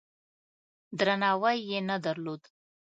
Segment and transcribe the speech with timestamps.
[0.97, 2.41] درناوی یې نه درلود.